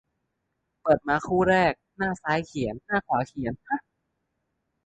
[0.81, 3.79] เปิดมาคู่แรก หน้าซ้ายเขียน หน้าขวาเขียน ฮะ